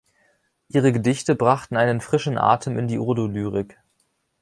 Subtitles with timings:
[0.69, 3.77] Ihre Gedichte brachten einen frischen Atem in die Urdu-Lyrik.